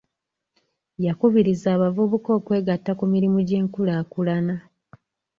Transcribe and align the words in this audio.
Yakubiriza 1.05 1.67
abavubuka 1.75 2.29
okwegatta 2.39 2.91
ku 2.99 3.05
mirimu 3.13 3.37
gy'enkulaakulana. 3.47 4.55